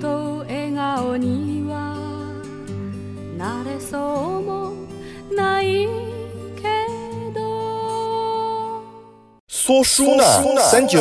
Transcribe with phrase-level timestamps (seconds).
[0.00, 1.96] と笑顔には
[3.36, 4.72] なれそうも
[5.34, 5.88] ない
[6.56, 6.62] け
[7.34, 8.82] ど。
[9.48, 10.24] 说书呢，
[10.70, 10.98] 三九。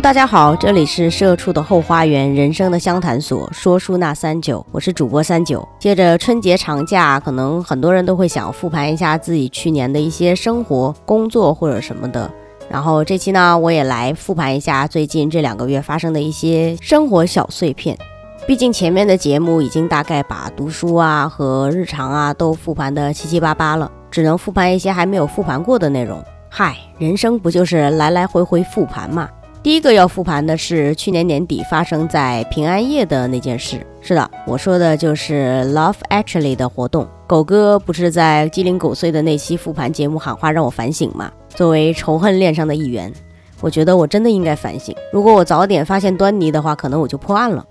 [0.00, 5.66] 大家好，这里是社畜的后花园，人生的相谈所，说书那三九，我是主播三九。
[5.78, 12.30] 接着春节长假，可能很多人都会想复盘一下自己去年的一些生活、工作或者什么的。
[12.70, 17.94] 然后这期呢，我也来复盘一下最近这两个月发生的一些生活小碎片。
[18.46, 26.24] 毕竟前面的节目已经大概把读书啊和日常啊都复盘的七七八八了，只能复盘一些还没有复盘过的内容。
[26.48, 29.28] 嗨，人生不就是来来回回复盘嘛？
[29.62, 33.86] 第一个要复盘的是去年年底发生在平安夜的那件事。
[34.00, 37.06] 是的，我说的就是《Love Actually》的活动。
[37.26, 41.30] 狗哥不是在鸡零狗碎的那期复盘节目喊话让我反省吗？
[41.50, 43.12] 作为仇恨链上的一员，
[43.60, 44.96] 我觉得我真的应该反省。
[45.12, 47.62] 如果我早点发现端倪的话，可能我就破案了。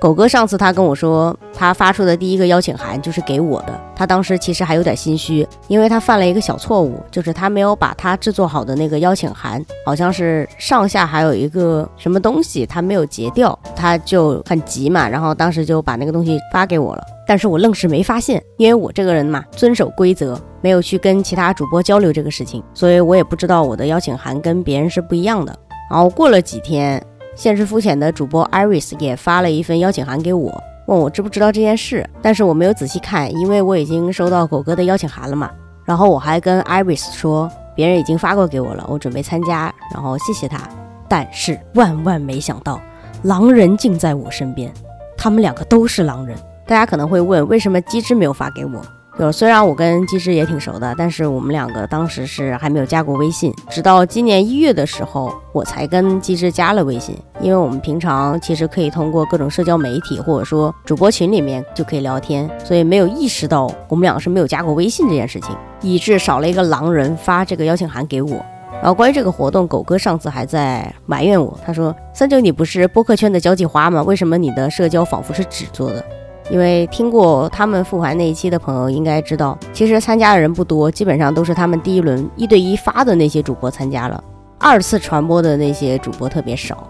[0.00, 3.80] 狗哥上次他跟我说，他发出的第一个邀请函就是给我的。
[3.94, 17.04] 他当时其实还有点心虚，因为他犯了一个小错误，就是他没有把他制作好的那个邀请函，好像是上下还有一个什么东西，他没有截掉，他就很急嘛，然后当时就把那个东西发给我了。
[17.28, 25.54] 但是我愣是没发现，因为我这个人嘛，遵守规则，没有去跟其他主播交流这个事情，所以我也不知道我的邀请函跟别人是不一样的。
[25.90, 27.04] 然后过了几天，
[27.36, 30.52] 现实肤浅的主播 Iris 也发了一份邀请函给我，
[30.86, 35.50] 问我知不知道这件事，但是我没有仔细看，因为我已经收到狗哥的邀请函了嘛。
[35.84, 40.60] 然后我还跟 Iris 说，别人已经发过给我了，我准备参加，然后谢谢他。
[41.08, 42.80] 但是万万没想到，
[43.22, 44.72] 狼人竟在我身边，
[45.16, 46.36] 他们两个都是狼人。
[46.66, 48.80] 大家可能会问，为什么机智没有发给我？
[49.20, 57.14] 就虽然我跟机智也挺熟的，但是我们两个当时是还没有加过微信，直到今年一月的时候，我才跟机智加了微信。
[57.38, 68.42] 因为我们平常其实可以通过各种社交媒体或者说主播群里面就可以聊天，所以没有意识到我们两个是没有加过微信这件事情，以致少了一个狼人发这个邀请函给我。
[68.80, 74.02] 然后关于这个活动，狗哥上次还在埋怨我，他说：“三九，你不是播客圈的交际花吗？
[74.02, 76.02] 为什么你的社交仿佛是纸做的？”
[76.50, 84.22] 因为听过他们复盘那一期的朋友应该知道，其实参加的人不多，基本上都是他们第一轮一对一发的那些主播参加了，
[84.58, 86.84] 二次传播的那些主播特别少，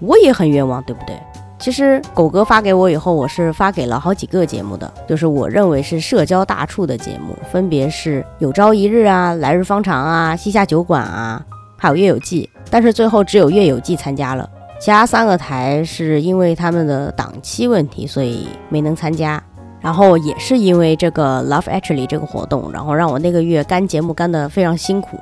[0.00, 1.16] 我也很冤枉，对不对？
[1.58, 11.42] 其实狗哥发给我以后，我是发给了好几个节目的，就是我认为是社交大处的节目，分别是有朝一日啊、来日方长啊、西夏酒馆啊，
[11.78, 14.46] 还有月有记，但是最后只有月有记参加了。
[14.78, 19.42] 其他三个台是因为他们的档期问题，所以没能参加。
[19.80, 25.18] 然后也是因为这个 Love Actually 这个活动，然后让我那个月干节目干得非常辛苦。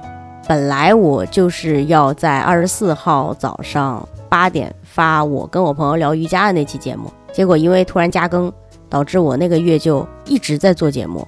[0.49, 8.53] 本来我就是要在二十四号早上八点发我跟我朋友聊瑜伽的那期节目，结果因为突然加更，
[8.89, 11.27] 导致我那个月就一直在做节目。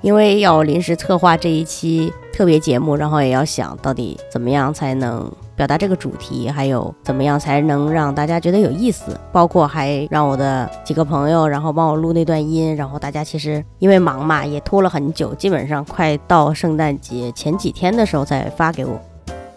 [0.00, 18.96] 因为要临时策划这一期特别节目，然后也要想到底怎么样才能表达这个主题，还有怎么样才能让大家觉得有意思，包括还让我的几个朋友，然后帮我录那段音，然后大家其实因为忙嘛，也拖了很久，基本上快到圣诞节前几天的时候才发给我。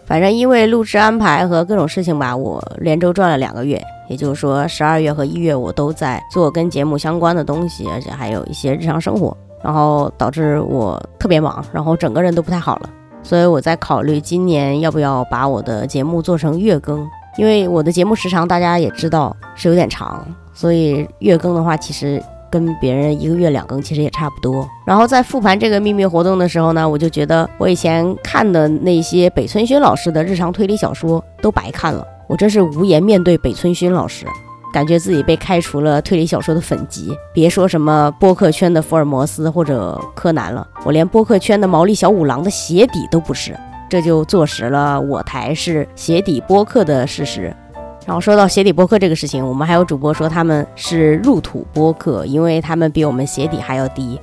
[0.04, 9.34] 反正因为录制安排和各种事情吧，我连轴转了两个月，也就是说十二月和一月我都在做跟节目相关的东西，而且还有一些日常生活。
[9.62, 12.90] 然后导致我特别忙，然后整个人都不太好了，
[13.22, 24.68] 所以我在考虑今年要不要把我的节目做成月更，因为我的节目时长大家也知道是有点长，所以月更的话其实跟别人一个月两更其实也差不多。
[24.84, 34.26] 然后在复盘这个秘密活动的时候呢，我就觉得我以前看的那些北村薰老师的日常推理小说都白看了，我真是无颜面对北村薰老师。
[34.72, 43.54] 感觉自己被开除了推理小说的粉籍，别说什么播客圈的福尔摩斯或者柯南了，我连播客圈的毛利小五郎的鞋底都不是，
[43.90, 47.54] 这就坐实了我台是鞋底播客的事实。
[48.06, 54.18] 然后说到鞋底播客这个事情，我们还有主播说他们是入土播客，因为他们比我们鞋底还要低。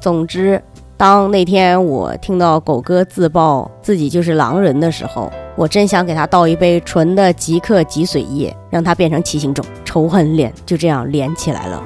[0.00, 0.60] 总之，
[0.96, 11.82] 当那天我听到狗哥自曝自己就是狼人的时候，我真想给他倒一杯纯的极客脊髓液，让他变成七星种，仇恨脸就这样连起来了。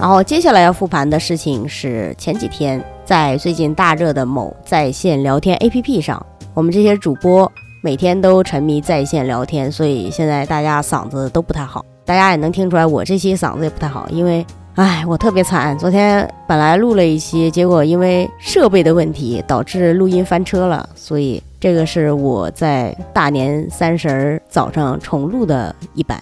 [0.00, 6.24] 然后接下来要复盘的事情是前几天在最近大热的某在线聊天 APP 上，
[6.54, 7.50] 我们这些主播
[7.82, 11.84] 每天都沉迷在线聊天，所以现在大家嗓子都不太好。
[12.04, 14.44] 大家也能听出来，我这期嗓子也不太好，因为
[14.74, 15.78] 唉，我特别惨。
[15.78, 26.20] 昨天本来录了一期，结果因为设备的问题导致录音翻车了，所以这个是我在大年三十儿早上重录的一版。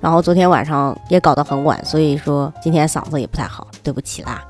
[0.00, 4.42] 然后昨天晚上也搞得很晚，所以说今天嗓子也不太好，对不起啦。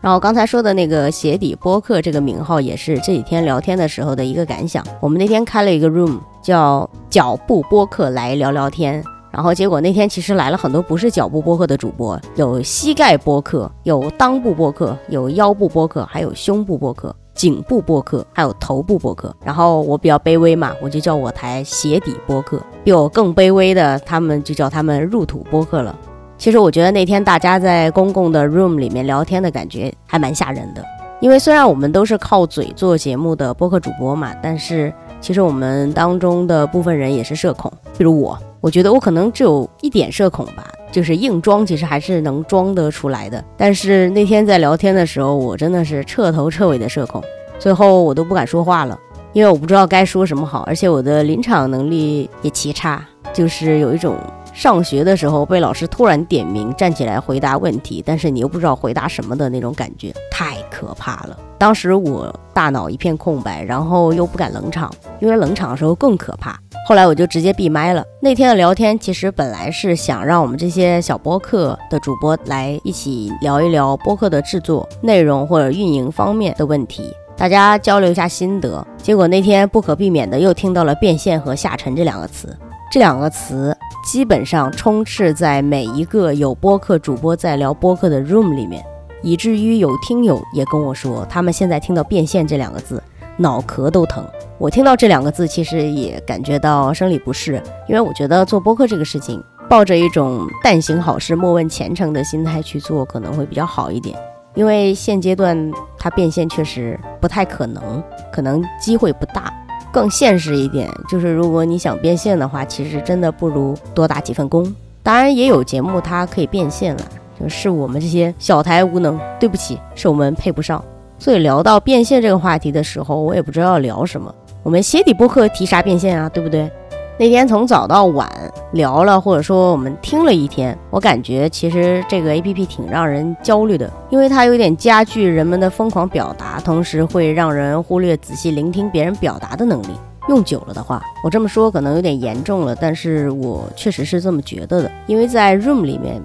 [0.00, 4.84] 然后刚才说的那个鞋底播客这个名号，也是这几天聊天的时候的一个感想。
[5.00, 9.02] 我们那天开了一个 room，叫脚步播客来聊聊天。
[9.30, 17.14] 然后结果那天其实来了很多不是脚部播客的主播，有膝盖播客，有裆部播客，有腰部播客，还有胸部播客。
[17.32, 22.60] 颈部播客，还有头部播客，然后我比较卑微嘛，我就叫我台鞋底播客。
[22.84, 25.96] 比我更卑微的，他们就叫他们入土播客了。
[26.36, 30.84] 其实我觉得那天大家在公共的 room 里面聊天的感觉还蛮吓人的，
[31.20, 40.66] 因为虽然我们都是靠嘴做节目的播客主播嘛，但是其实我们当中的部分人也是社恐，比如我，我觉得我可能只有一点社恐吧。
[40.92, 43.44] 就是硬装，其实还是能装得出来的。
[43.56, 47.22] 但是那天在聊天的时候，我真的是彻头彻尾的社恐，
[47.60, 48.98] 最后我都不敢说话了，
[49.32, 54.16] 因为我不知道该说什么好，而且我的临场能力也极差，就是有一种
[54.52, 61.36] 上学的时候被老师突然点名站起来回答问题，但是你又不知道回答什么的那种感觉，太可怕了。
[61.58, 64.90] 当时我大脑一片空白，然后又不敢冷场，
[65.20, 66.58] 因为冷场的时候更可怕。
[66.88, 68.02] 后来我就直接闭麦了。
[68.20, 78.84] 那天的聊天其实本来是想让我们这些小播客的主播来一起聊一聊播客的制作、内容或者运营方面的问题，大家交流一下心得。
[78.96, 82.56] 结果那天不可避免的又听到了变现和下沉这两个词，
[82.90, 88.84] 这两个词基本上充斥在每一个有播客主播在聊播客的 room 里面，
[89.22, 93.02] 以至于有听友也跟我说，他们现在听到变现这两个字。
[93.36, 94.22] 脑壳都疼，
[94.58, 104.14] 我听到这两个字，其实也感觉到生理不适，因为我觉得做播客这个事情，抱着一种但行好事，莫问前程的心态去做，可能会比较好一点。
[104.54, 109.50] 因为现阶段它变现确实不太可能，可能机会不大。
[109.90, 114.74] 更现实一点，就是如果你想变现的话，其实真的不如多打几份工。
[115.02, 117.02] 当然也有节目它可以变现了，
[117.48, 120.84] 是我们这些小台无能，对不起，是我们配不上。
[121.18, 124.34] 所以聊到变现这个话题的时候，我也不知道要聊什么。
[124.62, 126.28] 我们鞋底播客提啥变现啊？
[126.28, 126.70] 对不对？
[127.18, 128.26] 那天从早到晚
[128.72, 139.88] 聊了，或者说我们听了一天，我感觉其实这个 A P P 挺让人焦虑的，因为它有点加剧人们的疯狂表达，同时会让人忽略仔细聆听别人表达的能力。
[140.28, 146.22] 用久了的话，我这么说可能有点严重了，但是我确实是这么觉得的，因为在 Room 里面。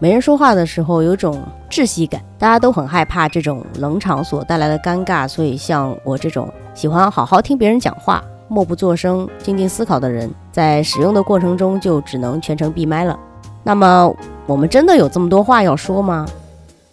[0.00, 13.18] 没人说话的时候，有种窒息感，大家都很害怕这种冷场所带来的尴尬，所以像我这种喜欢好好听别人讲话、默不作声、静静思考的人，在使用的过程中就只能全程闭麦了。
[13.64, 14.14] 那么，
[14.46, 16.24] 我们真的有这么多话要说吗？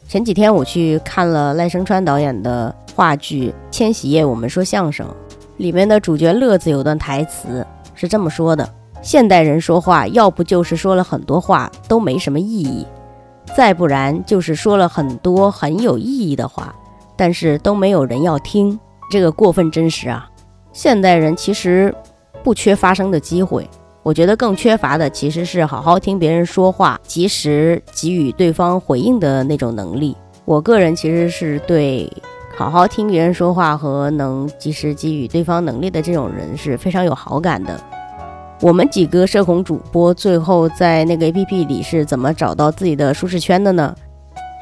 [0.08, 5.06] 前几天我去看了赖声川导演的话剧《千禧夜我们说相声》，
[5.58, 8.68] 里面的主角乐子有段台词是这么说的。
[9.02, 12.86] 现代人说话，要不就是说了很多话都没什么意义，
[13.56, 16.74] 再不然就是说了很多很有意义的话，
[17.16, 18.80] 但是都没有人要听。
[19.12, 20.28] 这个过分真实啊！
[20.74, 21.94] 现代人其实
[22.44, 23.70] 不缺发声的机会，
[24.02, 30.18] 我觉得更缺乏的其实是好好听别人说话，及时给予对方回应的那种能力。
[30.44, 32.12] 我个人其实是对
[32.56, 37.80] 好好听别人说话和能及时给予对方能力的这种人是非常有好感的。
[38.62, 43.94] 我们几个社恐主播最后在那个 APP 里是怎么找到自己的舒适圈的呢？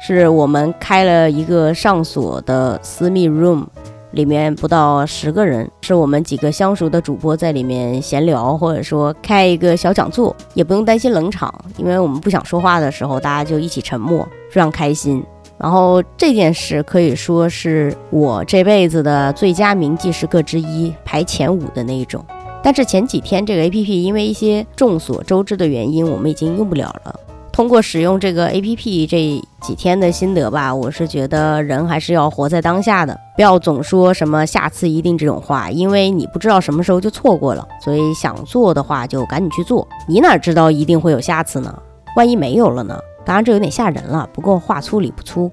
[0.00, 3.64] 是我们开了一个上锁的私密 room，
[4.10, 15.24] 里面不到十个人，是我们几个相熟的主播在里面闲聊，或者说开一个小讲座，也不用担心冷场，因为我们不想说话的时候，大家就一起沉默，非常开心。
[15.56, 22.22] 然后这件事可以说是我这辈子的最佳铭记时刻之一，排前五的那一种。
[22.64, 27.20] 但是前几天这个 A P P 因为一些众所周知的原因，我们已经用不了了。
[27.52, 37.68] 通过使用这个 A P P 这几天的心得吧，我是觉得人还是要活在当下的，不要总说什么下次一定这种话，因为你不知道什么时候就错过了。
[37.84, 41.78] 所以想做的话就赶紧去做，你哪知道一定会有下次呢？
[42.16, 42.98] 万一没有了呢？
[43.26, 45.50] 当然这有点吓人了，不过话粗理不粗。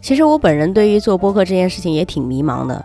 [0.00, 2.82] 其实我本人对于做播客这件事情也挺迷茫的。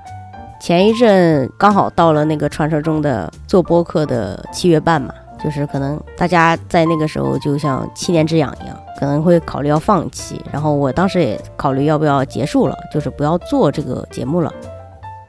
[0.62, 5.14] 前一阵刚好到了那个传说中的做播客的七月半嘛。
[5.44, 10.40] 就是可能大家在那个时候就像七年之痒一样，可能会考虑要放弃。
[10.52, 14.54] 然后我当时也考虑要不要结束了，就是不要做这个节目了，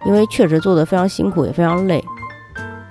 [0.05, 2.05] 因为确实做的非常辛苦，也非常累。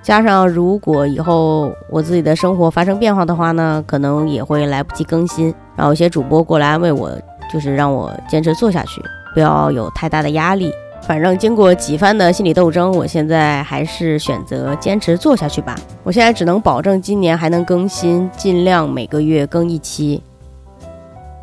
[0.02, 5.54] 加上如果以后我自己的生活发生变化的话呢，可能也会来不及更新。
[5.76, 7.08] 然后有些主播过来安慰我，
[7.52, 9.00] 就是让我坚持做下去，
[9.32, 10.72] 不要有太大的压力。
[11.02, 15.76] 反正经过几番的心理斗争，我现在还是选择坚持做下去吧。
[16.04, 20.22] 我现在只能保证今年还能更新，尽量每个月更一期，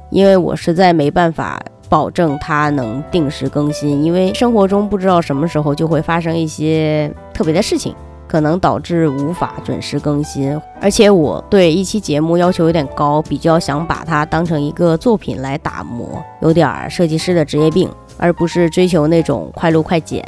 [0.10, 7.94] 因为我实在没办法保证它能定时更新，因为生活中不知道什么时候就会发生一些特别的事情。
[8.30, 17.90] 可能导致无法准时更新，而且我对一期节目要求有点高，比较想把它当成一个作品来打磨，有点设计师的职业病，
[18.20, 20.24] 而不是追求那种快录快剪。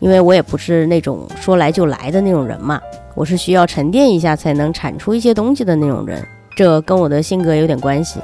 [0.00, 2.80] 因为我也不是那种说来就来的那种人嘛，
[3.14, 6.22] 我是需要沉淀一下才能产出一些东西的那种人，
[6.56, 8.20] 这跟我的性格有点关系。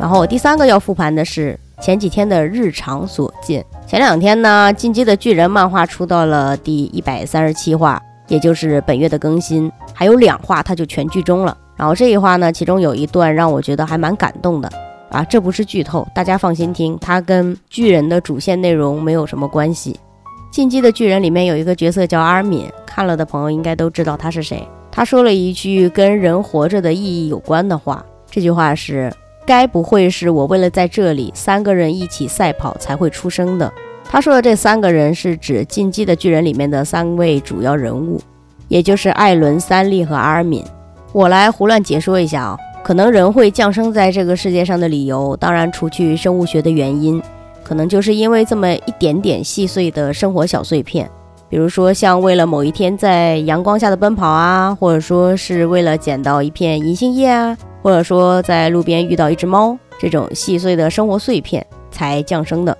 [0.00, 3.64] 然后第三个要复盘的是前几天的日常所见。
[3.86, 8.00] 前两天呢，《进击的巨人》漫画出到了第一百三十七话，
[8.32, 11.54] 也就是本月的更新，还有两话它就全剧终了。
[11.76, 14.70] 然后这一话呢，其中有一段让我觉得还蛮感动的
[15.10, 19.92] 啊，这不是剧透，大家放心听，它跟巨人的主线内容没有什么关系。
[20.50, 24.66] 《进击的巨人》里面有一个角色叫阿尔敏，看了的朋友应该都知道他是谁。
[24.90, 29.12] 他说了一句跟人活着的意义有关的话，这句话是。
[29.44, 33.70] 该不会是我为了在这里三个人一起赛跑才会出生的？
[34.12, 38.20] 他说的这三个人是指《进击的巨人》里面的三位主要人物，
[38.68, 40.62] 也就是艾伦、三笠和阿尔敏。
[41.14, 47.22] 我来胡乱解说一下啊，可能人会降生在这个世界上的理由，当然除去生物学的原因，
[47.64, 51.10] 可能就是因为这么一点点细碎的生活小碎片，
[51.48, 57.56] 比如说像为了某一天在阳光下的奔跑啊，或者说是为了捡到一片银杏叶啊。
[57.82, 62.76] 或者说，在路边遇到一只猫，这种细碎的生活碎片才降生的，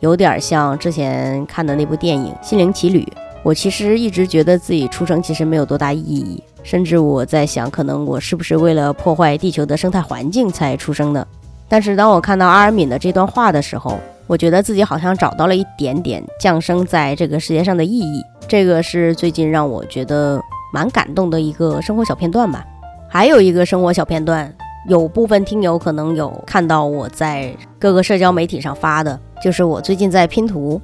[0.00, 3.02] 有点像之前看的那部电影《心灵奇旅》。
[3.42, 11.26] 我其实一直觉得自己出生其实没有多大意义，甚至我在想，可能我是不是为了破坏地球的生态环境才出生的。
[11.68, 18.22] 但是当我看到阿尔敏的这段话的时候，我觉得自己好像找到了一点点降生在这个世界上的意义。
[18.46, 20.38] 这个是最近让我觉得
[20.72, 22.64] 蛮感动的一个生活小片段吧。
[23.08, 24.52] 还有一个生活小片段，
[24.88, 30.80] 有部分听友可能有看到我在各个社交媒体上发的，就是我最近在拼图，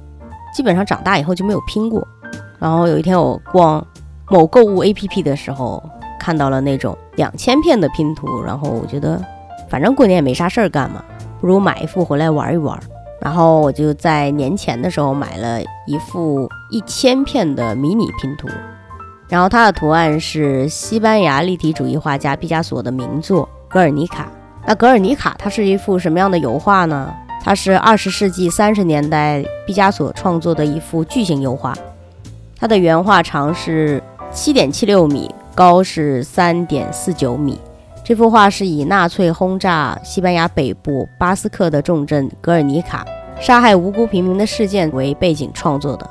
[0.53, 2.05] 基本上长大以后就没有拼过。
[2.59, 3.85] 然后有一天我逛
[4.29, 5.83] 某购物 APP 的时候，
[6.19, 9.23] 看到了那种两千片的拼图，然后我觉得
[9.69, 11.03] 反正过年也没啥事儿干嘛，
[11.39, 12.77] 不如买一副回来玩一玩。
[13.19, 18.47] 然后我就在年前的时候买了一副一千片的迷你拼图。
[19.27, 24.23] 然后它的图案是西班牙立体主义画家毕加索的名作《格尔尼卡》。
[24.65, 27.13] 那《格尔尼卡》它是一幅什么样的油画呢？
[27.43, 31.73] 它是二十世纪三十年代毕加索创作的一幅巨型油画。
[32.59, 34.01] 它的原画长是
[34.31, 37.59] 七点七六米，高是三点四九米。
[38.03, 43.05] 这幅画是以纳粹轰炸西班牙北部巴斯克的重镇格尔尼卡，
[43.39, 46.09] 杀害无辜平民的事件为背景创作的。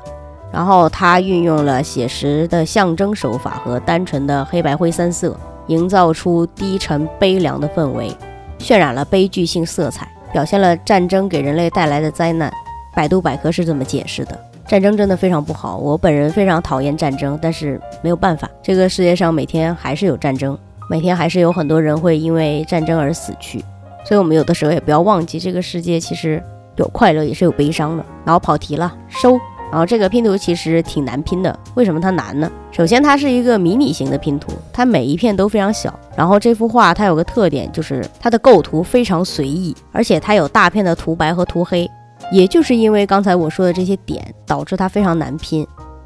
[0.51, 8.15] 然后他运用了写实的象征手法和单纯的黑白灰三色，营造出低沉悲凉的氛围，
[8.57, 12.51] 渲染了悲剧性色彩，表现了战争给人类带来的灾难。
[12.95, 20.57] 百度百科是这么解释的：战争真的非常不好，我本人非常讨厌战争，但是没有办法，这个世界上每天还是有战争，
[20.89, 23.59] 每天还是有很多人会因为战争而死去，
[24.03, 26.41] 所以我们有的时候也不要忘记，这个世界其实
[26.77, 28.03] 有快乐，也是有悲伤的。
[28.25, 29.39] 然后跑题了，收。
[29.71, 32.49] 然后这个拼图其实挺难拼的，为什么它难呢？
[32.71, 35.93] 首先它是一个迷你型的拼图，它每一片都非常小。
[36.15, 41.89] 然后这幅画它有个特点，就是它的构图非常随意，而且它有大片的涂白和涂黑。
[42.31, 45.65] 也就是因为刚才我说的这些点，导致它非常难拼。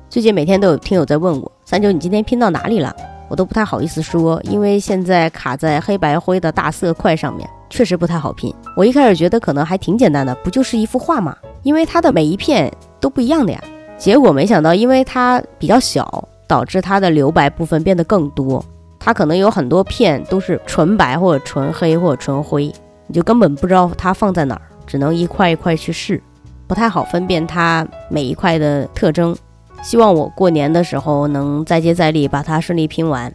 [0.09, 2.93] 最近每天都有听友在问我，三九你今天拼到哪里了？
[3.29, 8.53] 我都不太好意思说，因为现在卡在黑白灰的大色块上面，确实不太好拼。
[8.75, 11.33] 我一开始觉得可能还挺简单的，不就是一幅画吗？
[11.63, 12.69] 因为它的每一片
[13.01, 13.61] 都不一样的呀。
[13.97, 18.63] 结果没想到，因为它比较小，导致它的留白部分变得更多。
[18.99, 22.71] 它可能有很多片都是纯白或者纯黑或者纯灰，
[23.07, 26.21] 你就根本不知道它放在哪儿，只能一块一块去试，
[26.67, 29.35] 不太好分辨它每一块的特征。
[29.81, 33.33] 希望我过年的时候能再接再厉，把它顺利拼完。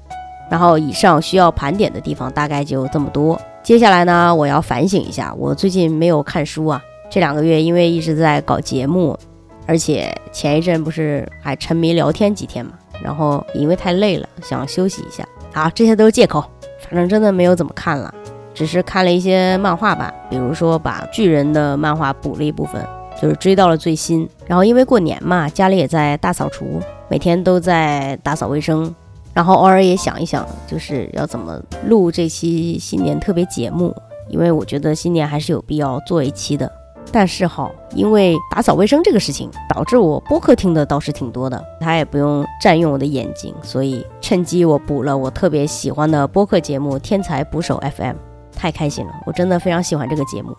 [0.48, 3.36] 然后以上需要盘点的地方大概就这么多。
[3.64, 6.80] 接下来呢，我要反省一下，我最近没有看书啊。
[7.10, 9.18] 这两个月因为一直在搞节目，
[9.66, 15.26] 而且前一阵不是还沉迷聊天几天嘛，然后因为太累了，想休息一下。
[15.52, 16.44] 好，这些都是借口，
[16.88, 18.14] 反正真的没有怎么看了，
[18.54, 22.82] 只是看了一些漫画吧，比如说把巨人的漫画补了一部分。
[23.18, 28.94] 就是追到了最新，然后因为过年嘛，家里也在大扫除，每天都在打扫卫生，
[29.32, 33.96] 然后偶尔也想一想，就是要怎么录这期新年特别节目，
[34.28, 36.70] 因为我觉得新年还是有必要做一期的。
[37.12, 48.14] 但是哈，因为打扫卫生这个事情，导致我播客听的倒是挺多的，它也不用占用我的眼睛，所以趁机我补了我特别喜欢的播客节目《天才捕手 FM》，
[48.54, 50.54] 太开心了，我真的非常喜欢这个节目。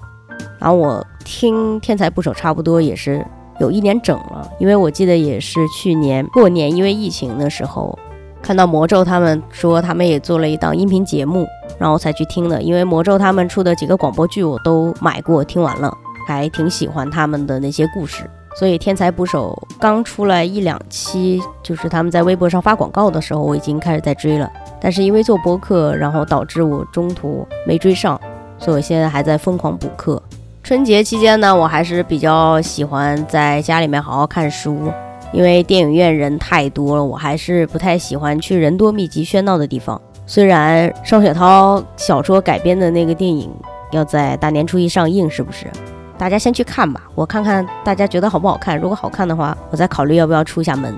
[0.60, 3.26] 然后我听《天才捕手》差不多也是
[3.60, 7.98] 有一年整了，因为我记得也是去年过年，因为疫情的时候，
[8.42, 11.46] 看到魔咒他们说他们也做了一档音频节目，
[11.78, 12.62] 然后才去听的。
[12.62, 15.96] 因为魔咒他们出的几个广播剧我都买过听完了，
[16.28, 18.30] 还挺喜欢他们的那些故事。
[18.60, 24.52] 所以《天才捕手》刚出来一两期，就是他们在微博上发广告的时候，我已经开始在追了。
[24.82, 28.20] 但是因为做播客，然后导致我中途没追上，
[28.60, 30.22] 所以我现在还在疯狂补课。
[30.64, 34.92] 春节期间呢，我还是比较喜欢在家里面好好看书，
[35.32, 40.02] 因为电影院人太多了，我还是不太喜欢去人多密集喧闹的地方。
[40.26, 43.50] 虽然双雪涛小说改编的那个电影
[43.92, 45.68] 要在大年初一上映，是不是？
[46.18, 48.78] 大家先去看吧，我看看大家觉得好不好看。
[48.78, 50.94] 如果好看的话，我再考虑要不要出一下门。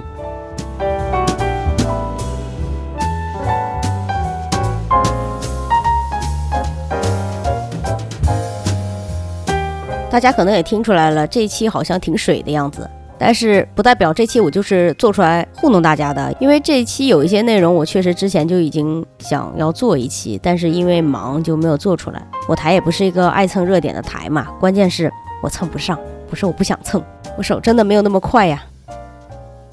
[10.10, 12.90] 大家可能也听出来了，这一期好像挺水的样子，
[13.20, 16.34] 但是不代表这期我就是做出来糊弄大家的。
[16.40, 22.28] 因为这期有一些内容，我确实之前就已经想要做一期，但是因为忙就没有做出来。
[22.48, 25.12] 我台也不是一个爱蹭热点的台嘛，关键是
[25.44, 27.04] 我蹭不上，不是我不想蹭，
[27.38, 28.64] 我手真的没有那么快呀。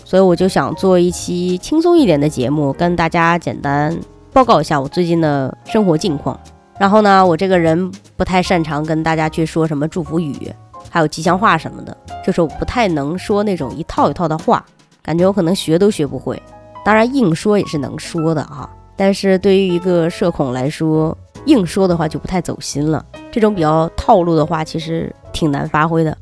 [0.05, 3.97] 所以我就想做一期轻松一点的节目，跟大家简单
[4.33, 6.39] 报告一下我最近的生活近况。
[6.79, 10.53] 然后呢，我这个人不太擅长跟大家去说什么祝福语，
[10.91, 14.65] 还有吉祥话什么的，就是我不太能说那种一套一套的话，
[15.03, 16.41] 感觉我可能学都学不会。
[16.85, 23.05] 当然硬说也是能说的啊，但是对于一个社恐来说，硬说的话就不太走心了。
[23.31, 26.17] 这种比较套路的话，其实挺难发挥的。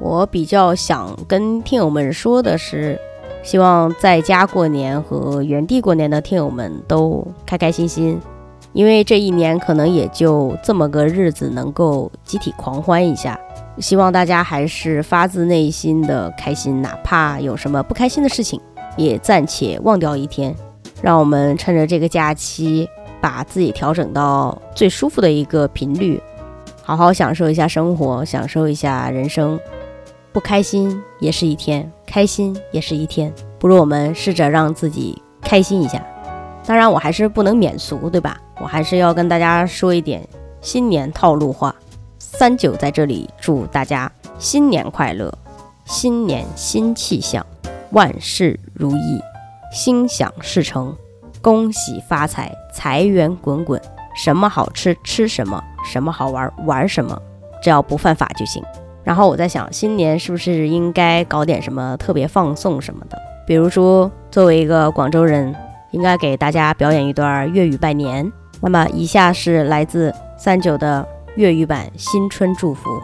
[0.00, 2.98] 我比较想跟听友们说的是，
[3.44, 8.20] 希望在家过年和原地过年的听友们都开开心心。
[8.72, 13.38] 因为这一年可能也就这么个日子，能够集体狂欢一下。
[13.82, 18.60] 希望大家还是发自内心的开心，哪怕有什么不开心的事情，
[18.96, 20.54] 也暂且忘掉一天。
[21.02, 22.88] 让我们趁着这个假期，
[23.20, 26.22] 把自己调整到最舒服的一个频率，
[26.80, 29.58] 好好享受一下生活，享受一下人生。
[30.32, 33.34] 不开心也是一天，开心也是一天。
[33.58, 36.00] 不如我们试着让自己开心一下。
[36.64, 38.38] 当然，我还是不能免俗，对吧？
[38.60, 40.24] 我还是要跟大家说一点
[40.60, 41.74] 新年套路话。
[42.34, 45.32] 三九在这里祝大家新年快乐，
[45.84, 47.44] 新年新气象，
[47.90, 49.20] 万事如意，
[49.70, 50.96] 心想事成，
[51.42, 53.80] 恭喜发财，财源滚滚。
[54.16, 57.16] 什么好吃吃什么，什么好玩玩什么，
[57.62, 58.62] 只要不犯法就行。
[59.04, 63.18] 然后我在想，新年是不是应该搞点什么特别放送什么的？
[63.46, 65.54] 比如说，作为一个广州人。
[65.92, 68.32] 应该给大家表演一段粤语拜年。
[68.62, 73.02] 那么，以下是来自三九的粤语版新春祝福：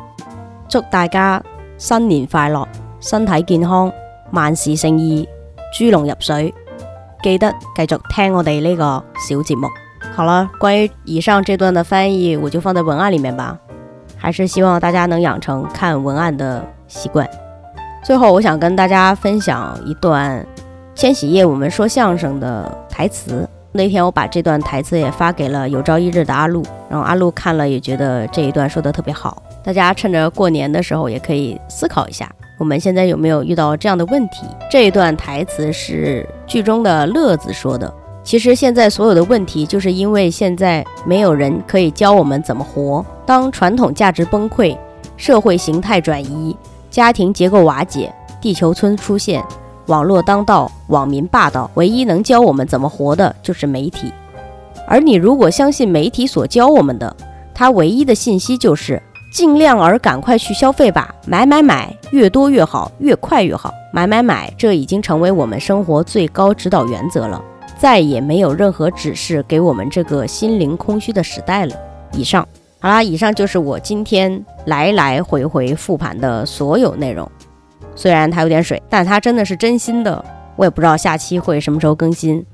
[0.69, 1.43] 祝大家
[1.79, 2.67] 新年快乐，
[3.01, 3.91] 身体健康，
[4.33, 5.27] 万事胜意，
[5.73, 6.53] 猪笼入水。
[7.23, 9.67] 记得继续听我哋呢个小节目。
[10.15, 13.59] 好了，关于以上这段的翻译，我就放在文案里面吧。
[14.17, 17.29] 还是希望大家能养成看文案的习惯。
[18.05, 20.45] 最后，我想跟大家分享一段。
[20.95, 23.49] 千禧夜，我们说相声的台词。
[23.79, 29.41] 那天我把这段台词也发给了有朝一日的阿路，然后阿路看了也觉得这一段说的特别好。
[29.63, 34.47] 大家趁着过年的时候也可以思考一下，我们现在有没有遇到这样的问题？
[34.69, 37.95] 这一段台词是剧中的乐子说的。
[38.25, 43.07] 其实现在所有的问题，就是因为现在没有人可以教我们怎么活。
[43.25, 44.77] 当传统价值崩溃，
[45.17, 46.57] 社会形态转移。
[46.91, 49.41] 家庭结构瓦解，地球村出现，
[49.89, 54.13] 网络当道，网民霸道，唯一能教我们怎么活的就是媒体。
[54.87, 57.17] 而你如果相信媒体所教我们的，
[57.55, 67.43] 它唯一的信息就是尽量而赶快去消费吧，买买买，越多越好，越快越好，买买买，这已经成为我们生活最高指导原则了，
[67.79, 71.75] 再也没有任何指示给我们这个心灵空虚的时代了。
[72.13, 72.47] 以上，
[72.79, 77.27] 好啦，以上就是我今天来来回回复盘的所有内容。
[77.99, 80.25] 虽然它有点水，但它真的是真心的。
[80.55, 82.45] 我也不知道下期会什么时候更新。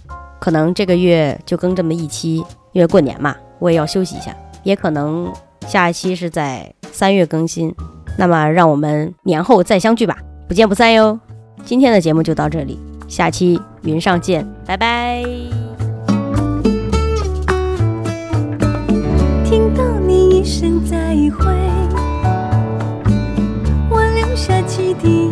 [0.41, 4.35] 可能这个月就更这么一期，因为过年嘛，我也要休息一下。
[4.63, 5.31] 也可能
[5.67, 7.75] 下一期是在三月更新，
[8.17, 10.17] 那么让我们年后再相聚吧，
[10.49, 11.21] 不见不散哟。
[11.63, 15.23] 今天的节目就到这里，下期云上见，拜拜。
[19.45, 20.97] 听到你一声再
[21.39, 21.45] 会，
[23.91, 25.31] 我留下几滴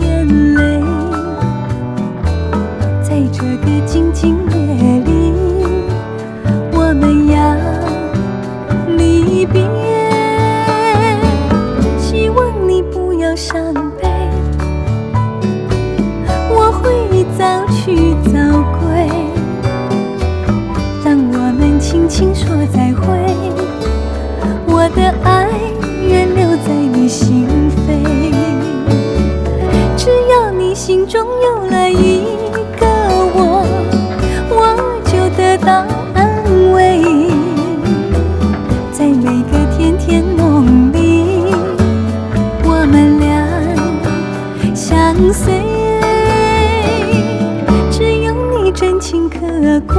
[49.43, 49.49] 可
[49.93, 49.97] 贵。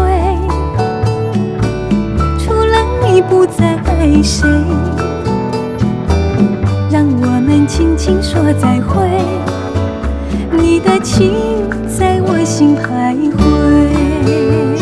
[2.40, 4.48] 除了你不再爱谁，
[6.90, 9.06] 让我们轻轻说再会。
[10.58, 11.34] 你的情
[11.90, 14.73] 在我心徘徊。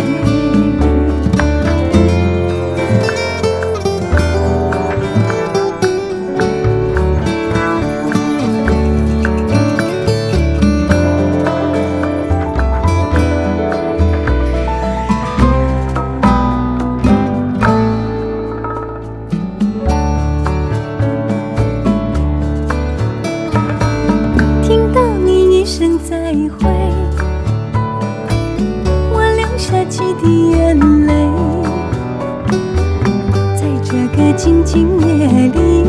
[34.43, 35.83] 静静夜里，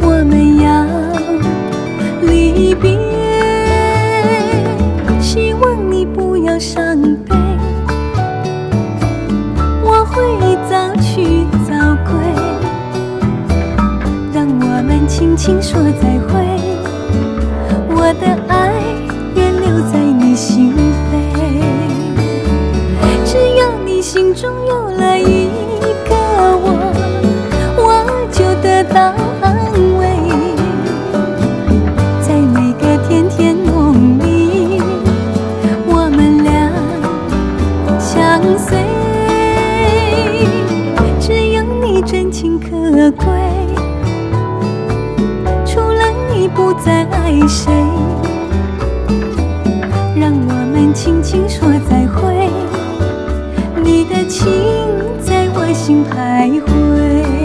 [0.00, 0.86] 我们要
[2.22, 2.96] 离别。
[5.20, 7.34] 希望你不要伤悲，
[9.82, 10.22] 我会
[10.70, 11.74] 早去早
[12.06, 12.14] 归，
[14.32, 16.27] 让我们轻轻说再会。
[38.68, 38.78] 醉，
[41.20, 42.68] 只有你真情可
[43.12, 43.26] 贵。
[45.64, 47.72] 除了你不再爱谁，
[50.16, 52.50] 让我们轻轻说再会。
[53.82, 54.46] 你的情
[55.20, 57.37] 在我心徘徊。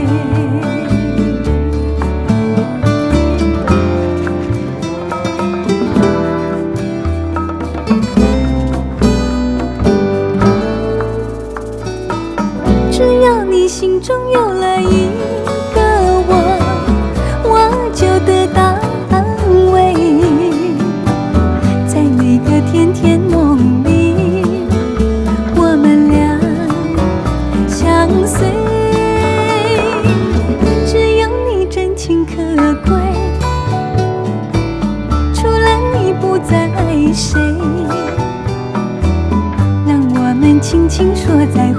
[28.14, 28.48] 相随，
[30.86, 32.36] 只有你真情可
[32.86, 32.94] 贵。
[35.34, 37.40] 除了你不再爱谁，
[39.88, 41.73] 让我们轻轻说再